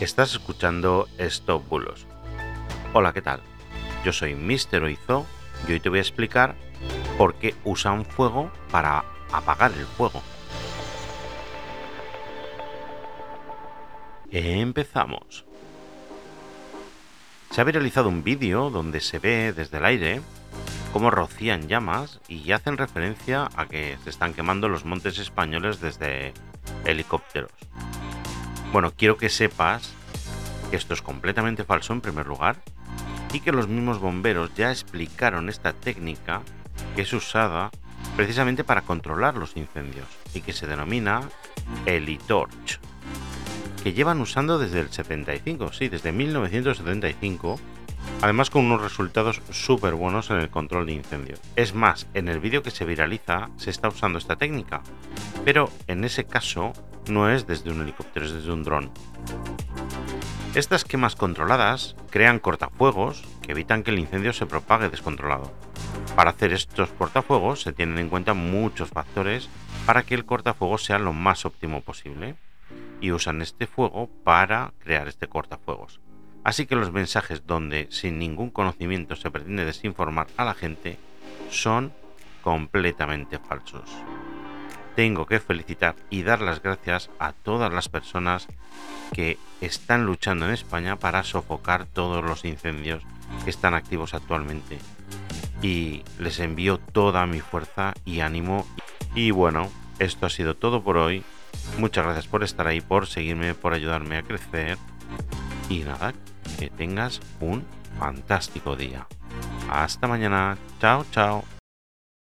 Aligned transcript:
Estás 0.00 0.32
escuchando 0.32 1.08
Stop 1.18 1.68
Bulos. 1.68 2.06
Hola, 2.92 3.12
¿qué 3.12 3.22
tal? 3.22 3.40
Yo 4.04 4.12
soy 4.12 4.34
Mr. 4.34 4.82
Oizo 4.82 5.24
y 5.68 5.72
hoy 5.72 5.80
te 5.80 5.88
voy 5.88 5.98
a 5.98 6.02
explicar 6.02 6.56
por 7.16 7.36
qué 7.36 7.54
usan 7.64 8.04
fuego 8.04 8.50
para 8.72 9.04
apagar 9.32 9.70
el 9.72 9.86
fuego. 9.86 10.20
Empezamos. 14.32 15.44
Se 17.50 17.60
ha 17.60 17.64
viralizado 17.64 18.08
un 18.08 18.24
vídeo 18.24 18.70
donde 18.70 18.98
se 18.98 19.20
ve 19.20 19.52
desde 19.52 19.78
el 19.78 19.84
aire 19.84 20.20
cómo 20.92 21.12
rocían 21.12 21.68
llamas 21.68 22.20
y 22.26 22.50
hacen 22.50 22.78
referencia 22.78 23.48
a 23.54 23.66
que 23.66 23.96
se 24.02 24.10
están 24.10 24.34
quemando 24.34 24.68
los 24.68 24.84
montes 24.84 25.18
españoles 25.20 25.80
desde 25.80 26.34
helicópteros. 26.84 27.52
Bueno, 28.74 28.92
quiero 28.96 29.16
que 29.16 29.28
sepas 29.28 29.92
que 30.68 30.74
esto 30.74 30.94
es 30.94 31.00
completamente 31.00 31.62
falso 31.62 31.92
en 31.92 32.00
primer 32.00 32.26
lugar 32.26 32.56
y 33.32 33.38
que 33.38 33.52
los 33.52 33.68
mismos 33.68 34.00
bomberos 34.00 34.52
ya 34.56 34.72
explicaron 34.72 35.48
esta 35.48 35.72
técnica 35.72 36.42
que 36.96 37.02
es 37.02 37.12
usada 37.12 37.70
precisamente 38.16 38.64
para 38.64 38.82
controlar 38.82 39.36
los 39.36 39.56
incendios 39.56 40.08
y 40.34 40.40
que 40.40 40.52
se 40.52 40.66
denomina 40.66 41.20
Elitorch, 41.86 42.80
que 43.84 43.92
llevan 43.92 44.20
usando 44.20 44.58
desde 44.58 44.80
el 44.80 44.90
75, 44.90 45.72
sí, 45.72 45.88
desde 45.88 46.10
1975, 46.10 47.60
además 48.22 48.50
con 48.50 48.64
unos 48.64 48.82
resultados 48.82 49.40
súper 49.52 49.94
buenos 49.94 50.30
en 50.30 50.38
el 50.38 50.50
control 50.50 50.86
de 50.86 50.94
incendios. 50.94 51.40
Es 51.54 51.74
más, 51.74 52.08
en 52.12 52.26
el 52.26 52.40
vídeo 52.40 52.64
que 52.64 52.72
se 52.72 52.84
viraliza 52.84 53.50
se 53.56 53.70
está 53.70 53.86
usando 53.86 54.18
esta 54.18 54.34
técnica, 54.34 54.82
pero 55.44 55.70
en 55.86 56.02
ese 56.02 56.24
caso 56.24 56.72
no 57.08 57.30
es 57.30 57.46
desde 57.46 57.70
un 57.70 57.82
helicóptero, 57.82 58.26
es 58.26 58.32
desde 58.32 58.52
un 58.52 58.62
dron. 58.62 58.90
Estas 60.54 60.84
quemas 60.84 61.16
controladas 61.16 61.96
crean 62.10 62.38
cortafuegos 62.38 63.24
que 63.42 63.52
evitan 63.52 63.82
que 63.82 63.90
el 63.90 63.98
incendio 63.98 64.32
se 64.32 64.46
propague 64.46 64.88
descontrolado. 64.88 65.52
Para 66.14 66.30
hacer 66.30 66.52
estos 66.52 66.90
cortafuegos 66.90 67.62
se 67.62 67.72
tienen 67.72 67.98
en 67.98 68.08
cuenta 68.08 68.34
muchos 68.34 68.90
factores 68.90 69.48
para 69.84 70.04
que 70.04 70.14
el 70.14 70.24
cortafuegos 70.24 70.84
sea 70.84 70.98
lo 70.98 71.12
más 71.12 71.44
óptimo 71.44 71.80
posible 71.80 72.36
y 73.00 73.10
usan 73.10 73.42
este 73.42 73.66
fuego 73.66 74.08
para 74.22 74.72
crear 74.78 75.08
este 75.08 75.26
cortafuegos. 75.26 76.00
Así 76.44 76.66
que 76.66 76.76
los 76.76 76.92
mensajes 76.92 77.46
donde 77.46 77.88
sin 77.90 78.18
ningún 78.18 78.50
conocimiento 78.50 79.16
se 79.16 79.30
pretende 79.30 79.64
desinformar 79.64 80.28
a 80.36 80.44
la 80.44 80.54
gente 80.54 80.98
son 81.50 81.92
completamente 82.42 83.38
falsos 83.38 83.90
tengo 84.94 85.26
que 85.26 85.40
felicitar 85.40 85.96
y 86.10 86.22
dar 86.22 86.40
las 86.40 86.62
gracias 86.62 87.10
a 87.18 87.32
todas 87.32 87.72
las 87.72 87.88
personas 87.88 88.46
que 89.12 89.38
están 89.60 90.06
luchando 90.06 90.46
en 90.46 90.52
España 90.52 90.96
para 90.96 91.24
sofocar 91.24 91.86
todos 91.86 92.24
los 92.24 92.44
incendios 92.44 93.02
que 93.44 93.50
están 93.50 93.74
activos 93.74 94.14
actualmente. 94.14 94.78
Y 95.62 96.02
les 96.18 96.40
envío 96.40 96.78
toda 96.78 97.26
mi 97.26 97.40
fuerza 97.40 97.94
y 98.04 98.20
ánimo. 98.20 98.66
Y 99.14 99.30
bueno, 99.30 99.70
esto 99.98 100.26
ha 100.26 100.30
sido 100.30 100.54
todo 100.54 100.82
por 100.82 100.96
hoy. 100.96 101.24
Muchas 101.78 102.04
gracias 102.04 102.26
por 102.26 102.42
estar 102.42 102.66
ahí, 102.66 102.80
por 102.80 103.06
seguirme, 103.06 103.54
por 103.54 103.72
ayudarme 103.72 104.18
a 104.18 104.22
crecer. 104.22 104.78
Y 105.68 105.80
nada, 105.80 106.12
que 106.58 106.68
tengas 106.70 107.20
un 107.40 107.64
fantástico 107.98 108.76
día. 108.76 109.06
Hasta 109.70 110.06
mañana. 110.06 110.58
Chao, 110.80 111.06
chao. 111.10 111.53